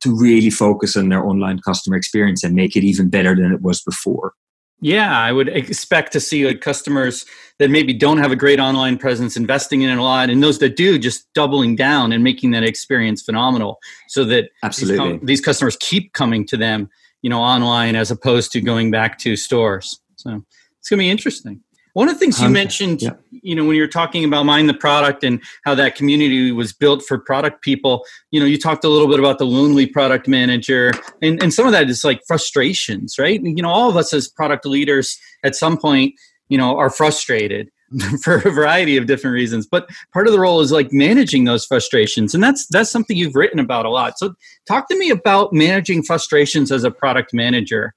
[0.01, 3.61] to really focus on their online customer experience and make it even better than it
[3.61, 4.33] was before.
[4.79, 7.25] Yeah, I would expect to see like customers
[7.57, 10.59] that maybe don't have a great online presence investing in it a lot, and those
[10.59, 15.25] that do just doubling down and making that experience phenomenal, so that absolutely these, com-
[15.25, 16.89] these customers keep coming to them
[17.27, 19.99] you know online as opposed to going back to stores.
[20.15, 20.41] So
[20.79, 21.59] it's going to be interesting.
[21.91, 23.15] One of the things you mentioned yeah.
[23.31, 27.03] you know when you're talking about mind the product and how that community was built
[27.03, 30.93] for product people you know you talked a little bit about the lonely product manager
[31.21, 33.41] and, and some of that is like frustrations right?
[33.43, 36.13] You know all of us as product leaders at some point
[36.47, 37.69] you know are frustrated
[38.21, 41.65] for a variety of different reasons but part of the role is like managing those
[41.65, 44.17] frustrations and that's that's something you've written about a lot.
[44.17, 44.33] So
[44.67, 47.93] talk to me about managing frustrations as a product manager.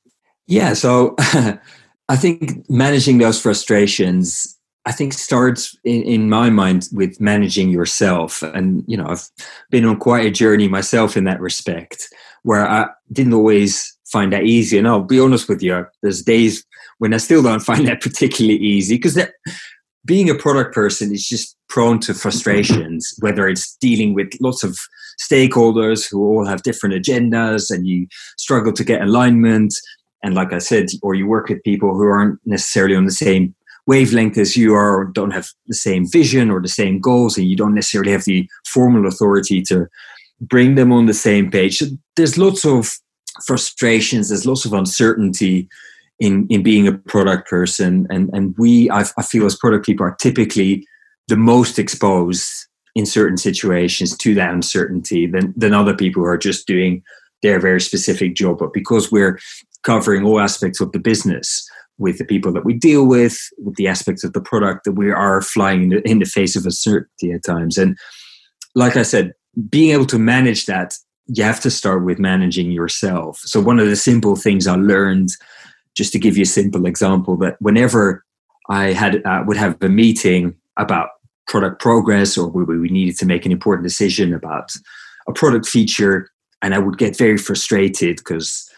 [0.46, 1.14] Yeah so
[2.08, 8.42] i think managing those frustrations i think starts in, in my mind with managing yourself.
[8.42, 9.28] And you know i've
[9.70, 12.08] been on quite a journey myself in that respect
[12.42, 14.78] where i didn't always find that easy.
[14.78, 16.64] And i'll be honest with you there's days
[16.98, 19.18] when I still don't find that particularly easy because
[20.04, 24.76] being a product person is just prone to frustrations, whether it's dealing with lots of
[25.20, 28.06] stakeholders who all have different agendas and you
[28.38, 29.74] struggle to get alignment.
[30.22, 33.54] And like I said, or you work with people who aren't necessarily on the same
[33.86, 37.48] wavelength as you are, or don't have the same vision or the same goals, and
[37.48, 39.86] you don't necessarily have the formal authority to
[40.40, 41.82] bring them on the same page.
[42.16, 42.90] There's lots of
[43.44, 45.68] frustrations, there's lots of uncertainty
[46.20, 48.06] in in being a product person.
[48.10, 50.86] And and we I, I feel as product people are typically
[51.28, 52.50] the most exposed
[52.94, 57.02] in certain situations to that uncertainty than than other people who are just doing
[57.42, 58.58] their very specific job.
[58.58, 59.38] But because we're
[59.82, 61.66] covering all aspects of the business
[61.98, 65.10] with the people that we deal with with the aspects of the product that we
[65.10, 67.78] are flying in the, in the face of uncertainty at times.
[67.78, 67.96] And
[68.74, 69.32] like i said
[69.68, 70.94] being able to manage that
[71.26, 73.38] you have to start with managing yourself.
[73.44, 75.30] So one of the simple things i learned
[75.96, 78.24] just to give you a simple example, that whenever
[78.68, 81.10] I had uh, would have a meeting about
[81.46, 84.72] product progress or where we needed to make an important decision about
[85.26, 86.30] a product feature,
[86.62, 88.70] and I would get very frustrated because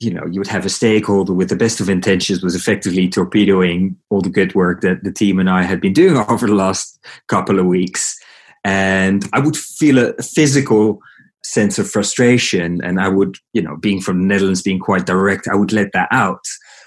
[0.00, 3.96] you know you would have a stakeholder with the best of intentions was effectively torpedoing
[4.10, 6.98] all the good work that the team and I had been doing over the last
[7.26, 8.18] couple of weeks,
[8.64, 11.00] and I would feel a physical
[11.44, 15.46] sense of frustration and i would you know being from the netherlands being quite direct
[15.48, 16.44] i would let that out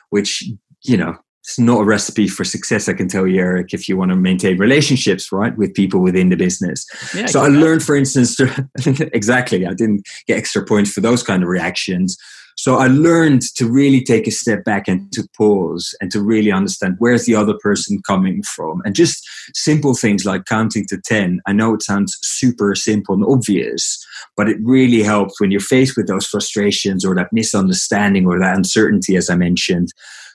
[0.09, 0.43] which
[0.83, 3.95] you know it's not a recipe for success i can tell you eric if you
[3.95, 6.85] want to maintain relationships right with people within the business.
[7.15, 8.69] Yeah, so i, I learned for instance to,
[9.13, 12.17] exactly i didn't get extra points for those kind of reactions
[12.57, 16.51] so I learned to really take a step back and to pause and to really
[16.51, 18.81] understand where's the other person coming from.
[18.83, 21.39] And just simple things like counting to 10.
[21.45, 24.03] I know it sounds super simple and obvious,
[24.35, 28.57] but it really helps when you're faced with those frustrations or that misunderstanding or that
[28.57, 29.89] uncertainty, as I mentioned,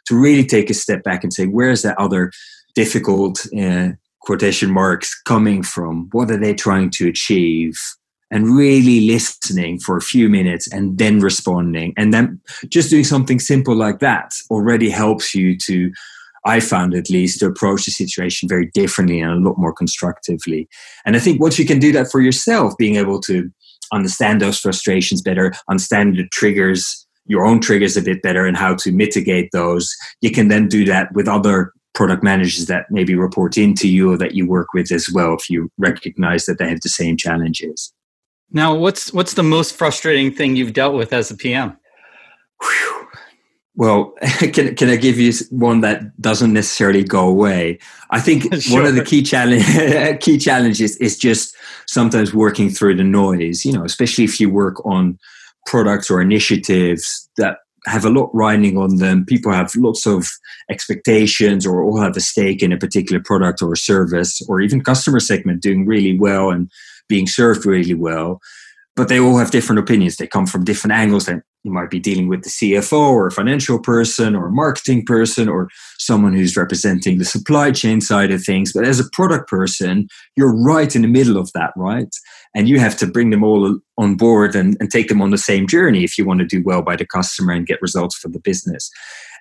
[0.06, 2.30] to really take a step back and say, where's that other
[2.76, 3.88] difficult uh,
[4.20, 6.08] quotation marks coming from?
[6.12, 7.74] What are they trying to achieve?
[8.33, 11.92] And really listening for a few minutes and then responding.
[11.99, 15.92] And then just doing something simple like that already helps you to,
[16.47, 20.66] I found at least, to approach the situation very differently and a lot more constructively.
[21.05, 23.51] And I think once you can do that for yourself, being able to
[23.92, 28.75] understand those frustrations better, understand the triggers, your own triggers a bit better, and how
[28.77, 33.59] to mitigate those, you can then do that with other product managers that maybe report
[33.59, 36.81] into you or that you work with as well if you recognize that they have
[36.81, 37.92] the same challenges.
[38.52, 41.76] Now, what's what's the most frustrating thing you've dealt with as a PM?
[42.60, 43.08] Whew.
[43.74, 44.12] Well,
[44.52, 47.78] can can I give you one that doesn't necessarily go away?
[48.10, 48.78] I think sure.
[48.80, 49.64] one of the key challenge
[50.20, 53.64] key challenges is just sometimes working through the noise.
[53.64, 55.18] You know, especially if you work on
[55.66, 59.24] products or initiatives that have a lot riding on them.
[59.24, 60.28] People have lots of
[60.70, 65.18] expectations or all have a stake in a particular product or service or even customer
[65.18, 66.70] segment doing really well and
[67.14, 68.40] being served really well
[68.94, 70.16] but they all have different opinions.
[70.16, 71.27] They come from different angles.
[71.27, 75.05] That you might be dealing with the CFO or a financial person or a marketing
[75.07, 78.72] person or someone who's representing the supply chain side of things.
[78.72, 82.14] But as a product person, you're right in the middle of that, right?
[82.55, 85.38] And you have to bring them all on board and, and take them on the
[85.38, 88.29] same journey if you want to do well by the customer and get results for
[88.29, 88.90] the business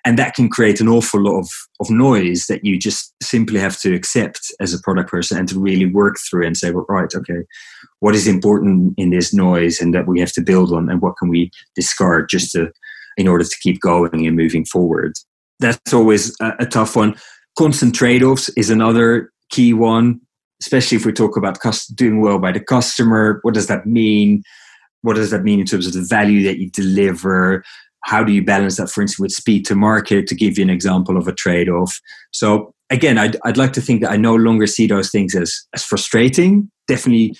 [0.04, 1.48] and that can create an awful lot of,
[1.80, 5.60] of noise that you just simply have to accept as a product person and to
[5.60, 7.44] really work through and say well, right okay
[8.00, 11.16] what is important in this noise and that we have to build on and what
[11.16, 12.70] can we discard just to
[13.16, 15.12] in order to keep going and moving forward?
[15.60, 17.14] That's always a, a tough one.
[17.58, 20.20] Constant trade-offs is another key one
[20.62, 21.58] especially if we talk about
[21.96, 23.40] doing well by the customer.
[23.42, 24.44] What does that mean?
[25.02, 27.64] What does that mean in terms of the value that you deliver
[28.04, 30.70] how do you balance that, for instance, with speed to market, to give you an
[30.70, 31.98] example of a trade off?
[32.32, 35.54] So, again, I'd, I'd like to think that I no longer see those things as,
[35.74, 36.70] as frustrating.
[36.88, 37.36] Definitely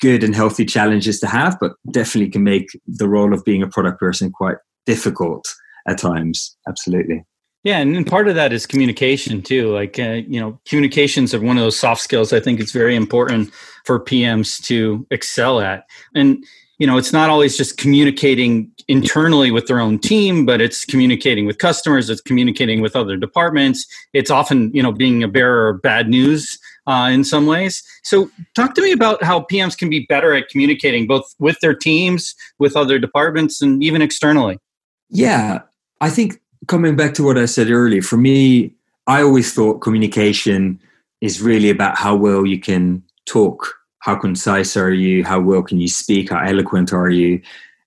[0.00, 3.68] good and healthy challenges to have, but definitely can make the role of being a
[3.68, 5.44] product person quite difficult
[5.88, 6.56] at times.
[6.68, 7.24] Absolutely.
[7.64, 9.72] Yeah, and part of that is communication too.
[9.72, 12.94] Like uh, you know, communications are one of those soft skills I think it's very
[12.94, 13.52] important
[13.86, 15.84] for PMs to excel at.
[16.14, 16.44] And
[16.78, 21.46] you know, it's not always just communicating internally with their own team, but it's communicating
[21.46, 23.86] with customers, it's communicating with other departments.
[24.12, 27.82] It's often, you know, being a bearer of bad news uh, in some ways.
[28.02, 31.74] So, talk to me about how PMs can be better at communicating both with their
[31.74, 34.58] teams, with other departments, and even externally.
[35.08, 35.62] Yeah,
[36.00, 38.74] I think coming back to what I said earlier, for me,
[39.06, 40.80] I always thought communication
[41.20, 45.80] is really about how well you can talk how concise are you how well can
[45.80, 47.40] you speak how eloquent are you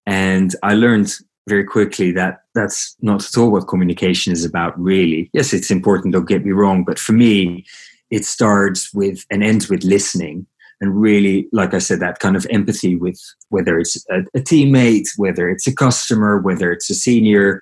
[0.08, 1.14] and i learned
[1.48, 5.30] very quickly that that's not at all what communication is about really.
[5.34, 7.66] Yes it's important don't get me wrong but for me
[8.10, 10.48] it starts with and ends with listening.
[10.80, 15.08] And really like i said that kind of empathy with whether it's a, a teammate
[15.18, 17.62] whether it's a customer whether it's a senior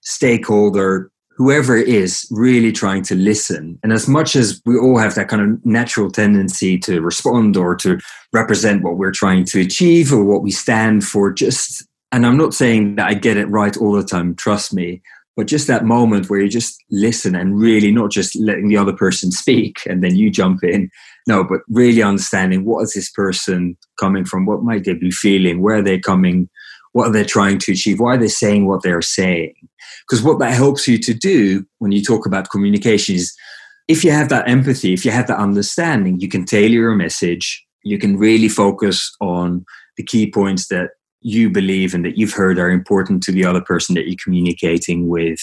[0.00, 3.78] stakeholder whoever it is really trying to listen.
[3.84, 7.76] And as much as we all have that kind of natural tendency to respond or
[7.76, 7.98] to
[8.32, 12.54] represent what we're trying to achieve or what we stand for, just, and I'm not
[12.54, 15.00] saying that I get it right all the time, trust me,
[15.36, 18.92] but just that moment where you just listen and really not just letting the other
[18.92, 20.90] person speak and then you jump in.
[21.28, 24.44] No, but really understanding what is this person coming from?
[24.44, 25.62] What might they be feeling?
[25.62, 26.48] Where are they coming?
[26.92, 28.00] What are they trying to achieve?
[28.00, 29.54] Why are they saying what they're saying?
[30.08, 33.36] Because what that helps you to do when you talk about communication is
[33.88, 37.64] if you have that empathy, if you have that understanding, you can tailor your message.
[37.84, 39.64] You can really focus on
[39.96, 43.60] the key points that you believe and that you've heard are important to the other
[43.60, 45.40] person that you're communicating with.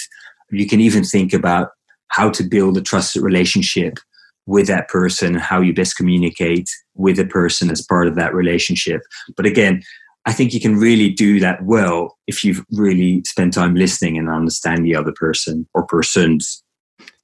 [0.51, 1.69] You can even think about
[2.09, 3.97] how to build a trusted relationship
[4.45, 9.01] with that person, how you best communicate with a person as part of that relationship.
[9.35, 9.81] But again,
[10.25, 14.29] I think you can really do that well if you've really spent time listening and
[14.29, 16.63] understand the other person or persons.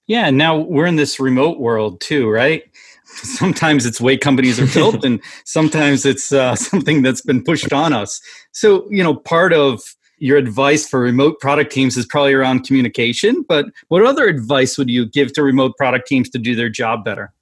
[0.07, 2.63] Yeah, now we're in this remote world too, right?
[3.23, 7.93] sometimes it's way companies are built and sometimes it's uh, something that's been pushed on
[7.93, 9.81] us so you know part of
[10.17, 14.89] your advice for remote product teams is probably around communication but what other advice would
[14.89, 17.33] you give to remote product teams to do their job better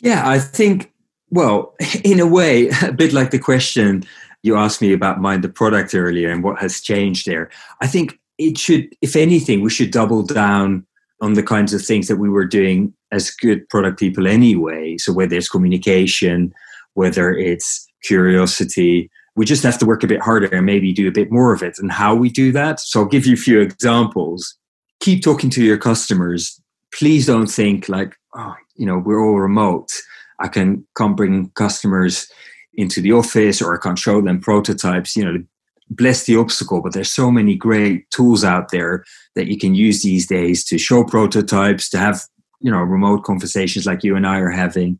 [0.00, 0.92] yeah i think
[1.30, 4.04] well in a way a bit like the question
[4.42, 7.50] you asked me about mind the product earlier and what has changed there
[7.80, 10.86] i think it should if anything we should double down
[11.20, 14.96] on the kinds of things that we were doing as good product people anyway.
[14.98, 16.52] So whether it's communication,
[16.94, 21.12] whether it's curiosity, we just have to work a bit harder and maybe do a
[21.12, 21.78] bit more of it.
[21.78, 22.80] And how we do that.
[22.80, 24.56] So I'll give you a few examples.
[25.00, 26.60] Keep talking to your customers.
[26.92, 29.92] Please don't think like, oh, you know, we're all remote.
[30.40, 32.30] I can come bring customers
[32.74, 35.16] into the office or I can't show them prototypes.
[35.16, 35.44] You know,
[35.90, 39.04] bless the obstacle, but there's so many great tools out there
[39.34, 42.22] that you can use these days to show prototypes, to have,
[42.60, 44.98] you know, remote conversations like you and I are having.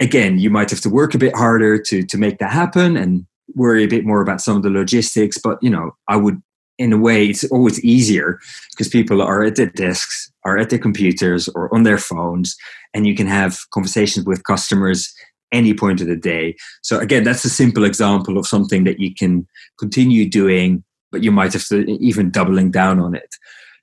[0.00, 3.26] Again, you might have to work a bit harder to to make that happen and
[3.54, 6.42] worry a bit more about some of the logistics, but you know, I would
[6.78, 8.38] in a way it's always easier
[8.70, 12.56] because people are at their desks, are at their computers or on their phones
[12.94, 15.12] and you can have conversations with customers
[15.52, 16.56] any point of the day.
[16.82, 19.46] So again, that's a simple example of something that you can
[19.78, 23.34] continue doing, but you might have to even doubling down on it.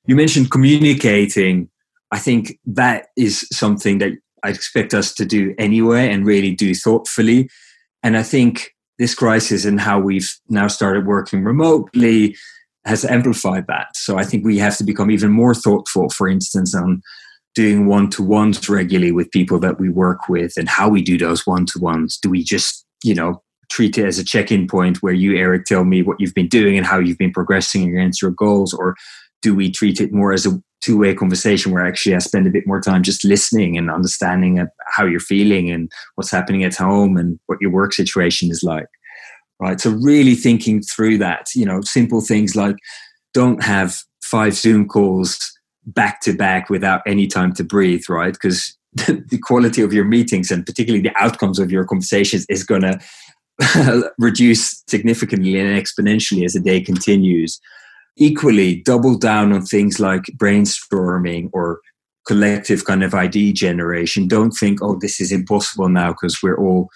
[0.06, 1.70] You mentioned communicating.
[2.12, 6.76] I think that is something that I expect us to do anyway and really do
[6.76, 7.50] thoughtfully.
[8.04, 12.36] And I think this crisis and how we've now started working remotely
[12.86, 13.88] has amplified that.
[13.96, 17.02] So I think we have to become even more thoughtful, for instance, on
[17.56, 21.18] doing one to ones regularly with people that we work with and how we do
[21.18, 22.20] those one to ones.
[22.22, 23.42] Do we just, you know,
[23.72, 26.50] treat it as a check in point where you, Eric, tell me what you've been
[26.50, 28.74] doing and how you've been progressing against your goals?
[28.74, 28.96] Or
[29.42, 32.52] do we treat it more as a two way conversation where actually I spend a
[32.52, 37.18] bit more time just listening and understanding how you're feeling and what's happening at home
[37.18, 38.88] and what your work situation is like?
[39.60, 39.80] Right.
[39.80, 42.76] So, really thinking through that, you know, simple things like
[43.34, 45.55] don't have five Zoom calls
[45.86, 48.34] back to back without any time to breathe, right?
[48.34, 52.82] Because the quality of your meetings and particularly the outcomes of your conversations is going
[53.62, 57.60] to reduce significantly and exponentially as the day continues.
[58.18, 61.80] Equally, double down on things like brainstorming or
[62.26, 64.28] collective kind of ID generation.
[64.28, 66.90] Don't think, oh, this is impossible now because we're all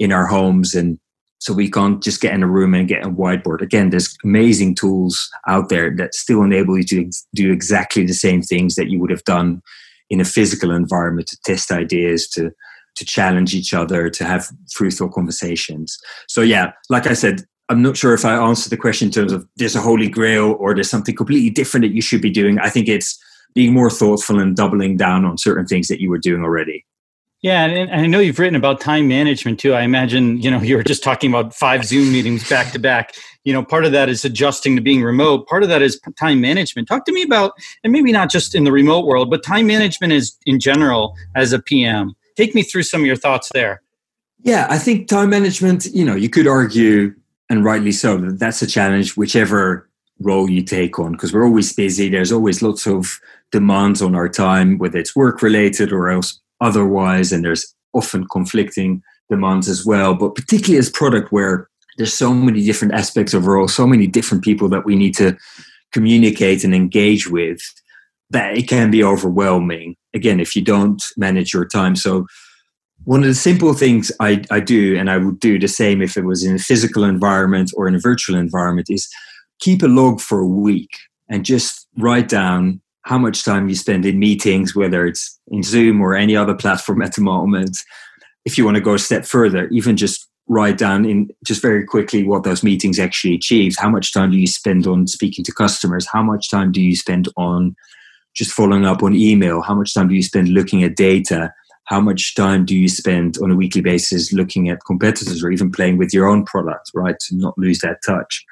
[0.00, 0.98] in our homes and
[1.44, 3.60] so we can't just get in a room and get a whiteboard.
[3.60, 8.40] Again, there's amazing tools out there that still enable you to do exactly the same
[8.40, 9.60] things that you would have done
[10.08, 12.50] in a physical environment to test ideas, to
[12.96, 15.98] to challenge each other, to have fruitful conversations.
[16.28, 19.32] So yeah, like I said, I'm not sure if I answered the question in terms
[19.32, 22.58] of there's a holy grail or there's something completely different that you should be doing.
[22.60, 23.18] I think it's
[23.52, 26.86] being more thoughtful and doubling down on certain things that you were doing already.
[27.44, 29.74] Yeah, and, I know you've written about time management too.
[29.74, 33.14] I imagine you know you were just talking about five Zoom meetings back to back.
[33.44, 35.46] You know, part of that is adjusting to being remote.
[35.46, 36.88] Part of that is time management.
[36.88, 37.52] Talk to me about,
[37.84, 41.52] and maybe not just in the remote world, but time management is in general as
[41.52, 42.14] a PM.
[42.34, 43.82] Take me through some of your thoughts there.
[44.40, 45.84] Yeah, I think time management.
[45.92, 47.14] You know, you could argue,
[47.50, 49.86] and rightly so, that that's a challenge, whichever
[50.18, 52.08] role you take on, because we're always busy.
[52.08, 53.20] There's always lots of
[53.52, 59.02] demands on our time, whether it's work related or else otherwise, and there's often conflicting
[59.30, 60.14] demands as well.
[60.14, 64.42] But particularly as product where there's so many different aspects of role, so many different
[64.42, 65.36] people that we need to
[65.92, 67.60] communicate and engage with,
[68.30, 69.94] that it can be overwhelming.
[70.12, 71.94] Again, if you don't manage your time.
[71.94, 72.26] So
[73.04, 76.16] one of the simple things I, I do, and I would do the same if
[76.16, 79.08] it was in a physical environment or in a virtual environment, is
[79.60, 80.90] keep a log for a week
[81.28, 86.00] and just write down how much time you spend in meetings, whether it's in Zoom
[86.00, 87.78] or any other platform at the moment.
[88.44, 91.84] If you want to go a step further, even just write down in just very
[91.84, 93.78] quickly what those meetings actually achieved.
[93.78, 96.06] How much time do you spend on speaking to customers?
[96.12, 97.74] How much time do you spend on
[98.34, 99.62] just following up on email?
[99.62, 101.52] How much time do you spend looking at data?
[101.84, 105.70] How much time do you spend on a weekly basis looking at competitors or even
[105.70, 107.18] playing with your own product, right?
[107.28, 108.44] To not lose that touch.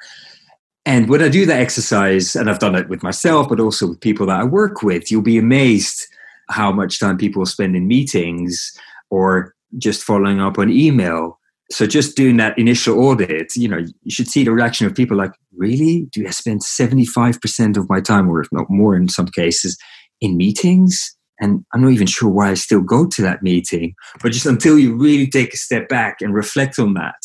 [0.85, 4.01] And when I do that exercise, and I've done it with myself, but also with
[4.01, 6.05] people that I work with, you'll be amazed
[6.49, 8.77] how much time people spend in meetings
[9.09, 11.39] or just following up on email.
[11.71, 15.15] So just doing that initial audit, you know, you should see the reaction of people
[15.15, 16.07] like, really?
[16.11, 19.77] Do I spend 75% of my time, or if not more in some cases,
[20.19, 21.15] in meetings?
[21.39, 23.95] And I'm not even sure why I still go to that meeting.
[24.21, 27.15] But just until you really take a step back and reflect on that.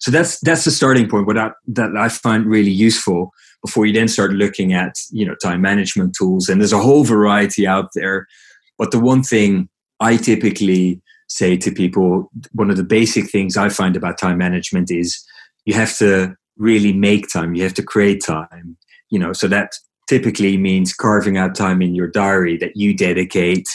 [0.00, 1.26] So that's that's the starting point.
[1.26, 3.32] What I, that I find really useful
[3.64, 6.48] before you then start looking at you know time management tools.
[6.48, 8.26] And there's a whole variety out there.
[8.76, 9.68] But the one thing
[10.00, 14.90] I typically say to people, one of the basic things I find about time management
[14.90, 15.22] is
[15.64, 17.54] you have to really make time.
[17.54, 18.76] You have to create time.
[19.10, 19.72] You know, so that
[20.08, 23.68] typically means carving out time in your diary that you dedicate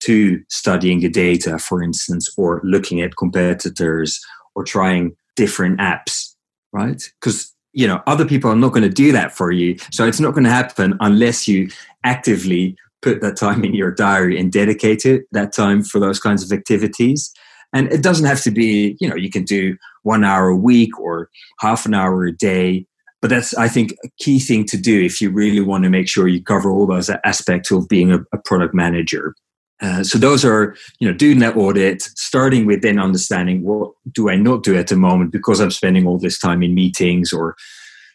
[0.00, 4.20] to studying the data, for instance, or looking at competitors
[4.54, 6.34] or trying different apps,
[6.72, 7.00] right?
[7.20, 10.20] Because you know other people are not going to do that for you, so it's
[10.20, 11.70] not going to happen unless you
[12.04, 16.42] actively put that time in your diary and dedicate it that time for those kinds
[16.42, 17.32] of activities.
[17.72, 20.98] And it doesn't have to be, you know, you can do one hour a week
[20.98, 21.28] or
[21.60, 22.86] half an hour a day.
[23.20, 26.08] But that's, I think, a key thing to do if you really want to make
[26.08, 29.34] sure you cover all those aspects of being a, a product manager.
[29.80, 34.28] Uh, so those are, you know, doing that audit, starting with then understanding what do
[34.28, 37.56] I not do at the moment because I'm spending all this time in meetings or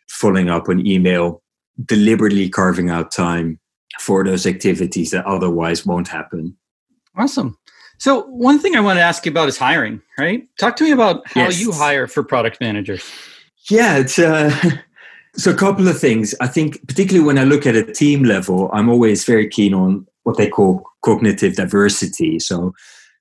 [0.09, 1.41] following up on email,
[1.85, 3.59] deliberately carving out time
[3.99, 6.57] for those activities that otherwise won't happen.
[7.15, 7.57] Awesome.
[7.99, 10.45] So one thing I want to ask you about is hiring, right?
[10.59, 11.61] Talk to me about how yes.
[11.61, 13.09] you hire for product managers.
[13.69, 14.51] Yeah, it's uh,
[15.35, 16.35] so a couple of things.
[16.41, 20.05] I think particularly when I look at a team level, I'm always very keen on
[20.23, 22.39] what they call cognitive diversity.
[22.39, 22.73] So,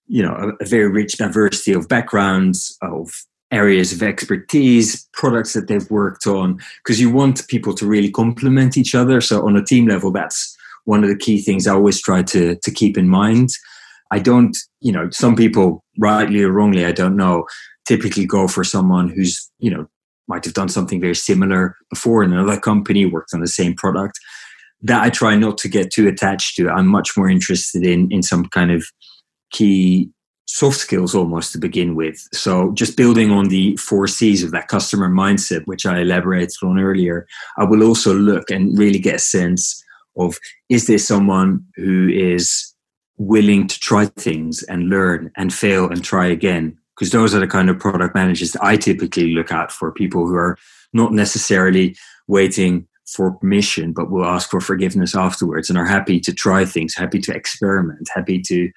[0.06, 3.10] you know, a, a very rich diversity of backgrounds, of
[3.50, 8.76] areas of expertise, products that they've worked on, because you want people to really complement
[8.76, 9.20] each other.
[9.20, 12.56] So on a team level, that's one of the key things I always try to
[12.56, 13.50] to keep in mind.
[14.10, 17.46] I don't, you know, some people, rightly or wrongly, I don't know,
[17.86, 19.86] typically go for someone who's, you know,
[20.28, 24.18] might have done something very similar before in another company, worked on the same product.
[24.82, 26.68] That I try not to get too attached to.
[26.68, 28.84] I'm much more interested in in some kind of
[29.52, 30.10] key
[30.46, 32.16] soft skills almost to begin with.
[32.32, 36.78] So just building on the four C's of that customer mindset, which I elaborated on
[36.78, 37.26] earlier,
[37.56, 39.82] I will also look and really get a sense
[40.18, 40.36] of
[40.68, 42.74] is there someone who is
[43.16, 47.46] willing to try things and learn and fail and try again because those are the
[47.46, 50.58] kind of product managers that I typically look at for people who are
[50.92, 51.96] not necessarily
[52.28, 56.94] waiting for permission but will ask for forgiveness afterwards and are happy to try things
[56.94, 58.70] happy to experiment happy to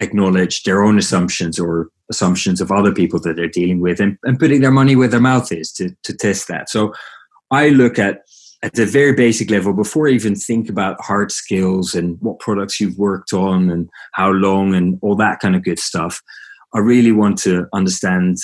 [0.00, 4.38] acknowledge their own assumptions or assumptions of other people that they're dealing with and, and
[4.38, 6.92] putting their money where their mouth is to, to test that so
[7.50, 8.22] i look at
[8.62, 12.80] at the very basic level before I even think about hard skills and what products
[12.80, 16.20] you've worked on and how long and all that kind of good stuff.
[16.74, 18.38] I really want to understand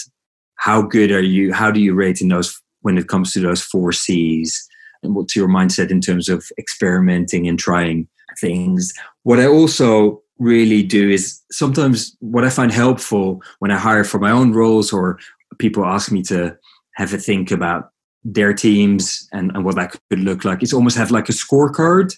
[0.56, 1.52] how good are you?
[1.52, 4.66] How do you rate in those when it comes to those four C's?
[5.04, 8.08] What's your mindset in terms of experimenting and trying
[8.40, 8.92] things?
[9.22, 14.18] What I also really do is sometimes what I find helpful when I hire for
[14.18, 15.18] my own roles or
[15.58, 16.56] people ask me to
[16.94, 17.90] have a think about
[18.24, 20.62] their teams and, and what that could look like.
[20.62, 22.16] It's almost have like a scorecard.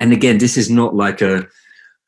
[0.00, 1.46] And again, this is not like a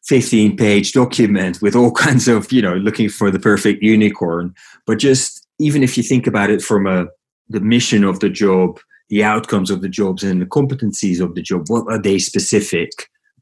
[0.07, 4.55] 15 page document with all kinds of, you know, looking for the perfect unicorn,
[4.87, 7.07] but just even if you think about it from a
[7.51, 11.43] the mission of the job, the outcomes of the jobs and the competencies of the
[11.43, 12.91] job, what are they specific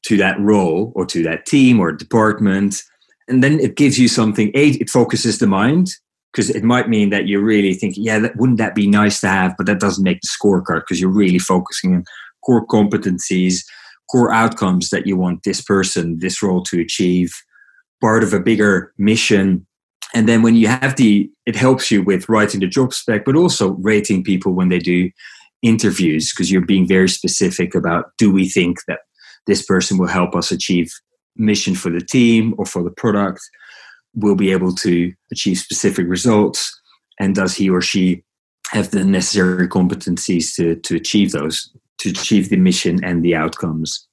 [0.05, 2.83] to that role or to that team or department?
[3.29, 5.91] And then it gives you something, it focuses the mind
[6.33, 9.29] because it might mean that you're really thinking, yeah, that, wouldn't that be nice to
[9.29, 9.55] have?
[9.57, 12.05] But that doesn't make the scorecard because you're really focusing on
[12.45, 13.65] core competencies,
[14.11, 17.33] core outcomes that you want this person, this role to achieve,
[18.01, 19.67] part of a bigger mission.
[20.15, 23.35] And then when you have the, it helps you with writing the job spec, but
[23.35, 25.11] also rating people when they do
[25.63, 29.01] interviews because you're being very specific about do we think that
[29.47, 30.93] this person will help us achieve
[31.37, 33.41] mission for the team or for the product?
[34.15, 36.73] Will be able to achieve specific results.
[37.21, 38.23] And does he or she
[38.71, 44.07] have the necessary competencies to, to achieve those to achieve the mission and the outcomes?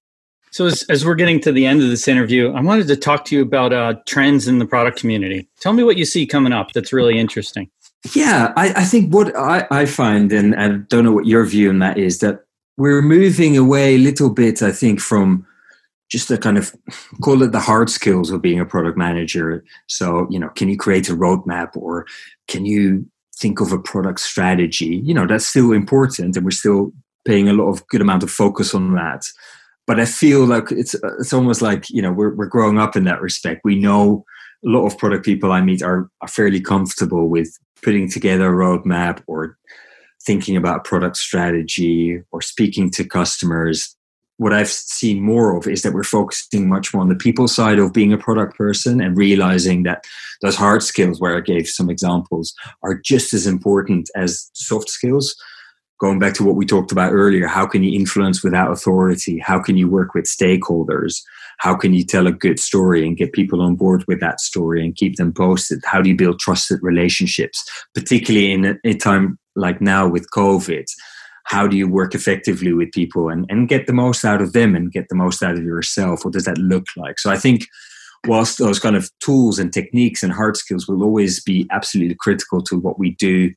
[0.52, 3.26] So as, as we're getting to the end of this interview i wanted to talk
[3.26, 5.50] to you about uh, trends in the product community.
[5.60, 7.70] Tell me what you see coming up that's really interesting
[8.14, 11.70] Yeah, I, I think what I, I find, and I don't know what your view
[11.70, 12.44] on that is, that
[12.78, 15.46] we're moving away a little bit, I think, from
[16.10, 16.76] just the kind of
[17.24, 19.64] call it the hard skills of being a product manager.
[19.88, 22.06] So, you know, can you create a roadmap or
[22.48, 25.02] can you think of a product strategy?
[25.04, 26.92] You know, that's still important and we're still
[27.26, 29.26] paying a lot of good amount of focus on that.
[29.88, 33.06] But I feel like it's it's almost like, you know, we're we're growing up in
[33.06, 33.62] that respect.
[33.64, 34.24] We know
[34.66, 38.58] a lot of product people I meet are, are fairly comfortable with putting together a
[38.58, 39.58] roadmap or
[40.26, 43.96] thinking about product strategy or speaking to customers
[44.38, 47.80] what I've seen more of is that we're focusing much more on the people side
[47.80, 50.06] of being a product person and realizing that
[50.42, 55.36] those hard skills, where I gave some examples, are just as important as soft skills.
[56.00, 59.40] Going back to what we talked about earlier, how can you influence without authority?
[59.40, 61.22] How can you work with stakeholders?
[61.60, 64.84] How can you tell a good story and get people on board with that story
[64.84, 65.82] and keep them posted?
[65.86, 70.86] How do you build trusted relationships, particularly in a, a time like now with COVID?
[71.46, 74.76] how do you work effectively with people and, and get the most out of them
[74.76, 76.24] and get the most out of yourself?
[76.24, 77.20] What does that look like?
[77.20, 77.68] So I think
[78.28, 82.62] whilst those kind of tools and techniques and hard skills will always be absolutely critical
[82.64, 83.52] to what we do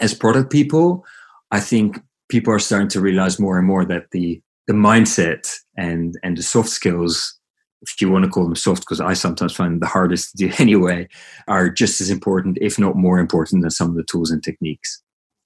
[0.00, 1.04] as product people,
[1.50, 6.14] I think people are starting to realize more and more that the the mindset and
[6.22, 7.34] and the soft skills
[7.82, 10.54] if you want to call them soft because i sometimes find the hardest to do
[10.58, 11.08] anyway
[11.48, 15.02] are just as important if not more important than some of the tools and techniques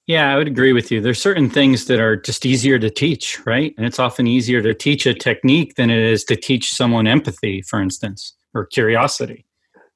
[0.08, 1.00] yeah, I would agree with you.
[1.00, 3.72] There's certain things that are just easier to teach, right?
[3.76, 7.62] And it's often easier to teach a technique than it is to teach someone empathy,
[7.62, 9.46] for instance, or curiosity.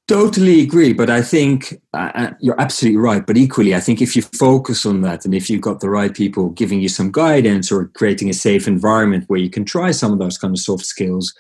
[0.09, 3.27] Totally agree, but I think uh, uh, you're absolutely right.
[3.27, 6.15] But equally, I think if you focus on that and if you've got the right
[6.15, 10.13] people giving you some guidance or creating a safe environment where you can try some
[10.13, 11.35] of those kind of soft skills,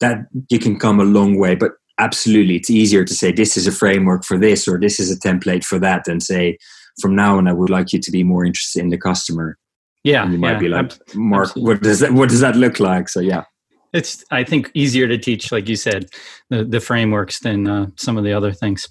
[0.00, 1.54] that you can come a long way.
[1.54, 5.12] But absolutely, it's easier to say this is a framework for this or this is
[5.12, 6.56] a template for that than say
[7.02, 9.58] from now on, I would like you to be more interested in the customer.
[10.02, 11.74] Yeah, and you might yeah, be like, Marc, absolutely.
[11.74, 13.08] what does that what does that look like?
[13.08, 13.44] So yeah,
[13.92, 16.10] it's I think easier to teach, like you said,
[16.50, 18.88] the the frameworks than uh, some of the other things.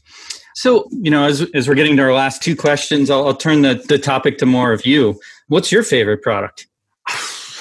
[0.55, 3.61] So you know, as as we're getting to our last two questions, I'll, I'll turn
[3.61, 5.19] the the topic to more of you.
[5.47, 6.67] What's your favorite product?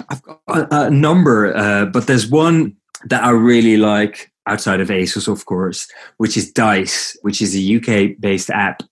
[0.08, 4.88] I've got a, a number, uh, but there's one that I really like outside of
[4.88, 8.82] ASOS, of course, which is Dice, which is a UK based app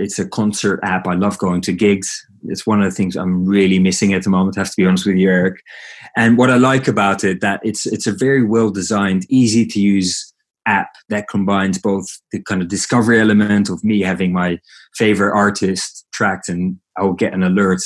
[0.00, 1.06] it's a concert app.
[1.06, 2.26] I love going to gigs.
[2.44, 4.56] It's one of the things I'm really missing at the moment.
[4.56, 5.60] I have to be honest with you, Eric.
[6.16, 9.80] And what I like about it that it's it's a very well designed, easy to
[9.80, 10.32] use
[10.66, 14.58] app that combines both the kind of discovery element of me having my
[14.94, 17.80] favorite artist tracked and I'll get an alert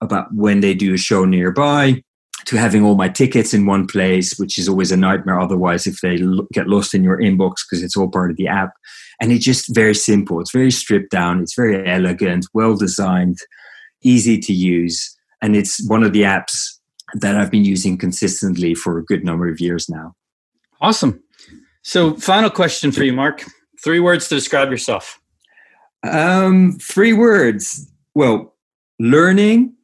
[0.00, 2.02] about when they do a show nearby
[2.44, 6.00] to having all my tickets in one place, which is always a nightmare otherwise if
[6.00, 6.18] they
[6.52, 8.70] get lost in your inbox because it's all part of the app
[9.20, 10.40] and it's just very simple.
[10.40, 11.40] It's very stripped down.
[11.40, 13.38] It's very elegant, well designed,
[14.02, 16.78] easy to use, and it's one of the apps
[17.14, 20.14] that I've been using consistently for a good number of years now.
[20.80, 21.22] Awesome.
[21.82, 23.44] So, final question for you, Marc.
[23.82, 25.20] Three words to describe yourself.
[26.02, 27.90] Um, three words.
[28.14, 28.54] Well,
[28.98, 29.74] learning,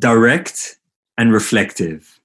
[0.00, 0.76] direct,
[1.18, 2.20] and reflective.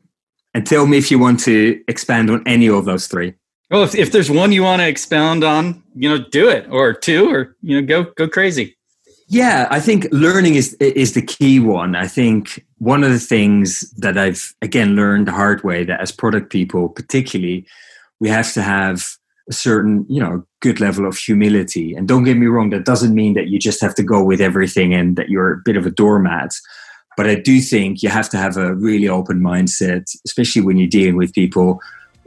[0.54, 3.34] And tell me if you want to expand on any of those three.
[3.70, 6.94] Well, if, if there's one you want to expound on, you know, do it, or
[6.94, 8.77] two, or you know, go go crazy.
[9.30, 11.96] Yeah, I think learning is is the key one.
[11.96, 16.14] I think one of the things that I've again learned the hard way that as
[16.14, 17.66] product people, particularly,
[18.22, 19.06] we have to have
[19.50, 21.94] a certain, you know, good level of humility.
[21.94, 24.42] And don't get me wrong, that doesn't mean that you just have to go with
[24.42, 26.52] everything and that you're a bit of a doormat.
[27.16, 30.88] But I do think you have to have a really open mindset, especially when you're
[30.88, 31.82] dealing with people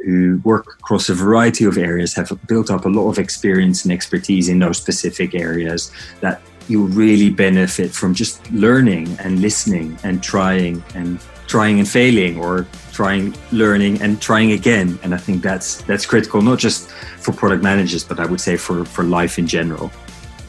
[0.04, 3.92] who work across a variety of areas, have built up a lot of experience and
[3.92, 6.40] expertise in those specific areas that
[6.70, 12.66] you really benefit from just learning and listening and trying and trying and failing or
[12.92, 14.98] trying learning and trying again.
[15.02, 16.90] And i think that's that's critical not just
[17.24, 19.90] for product managers but i would say for for life in general.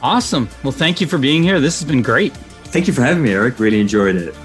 [0.01, 0.47] Awesome.
[0.63, 1.59] Well thank you for being here.
[1.59, 2.33] This has been great.
[2.73, 3.59] Thank you for having me eric.
[3.59, 4.35] Really enjoyed it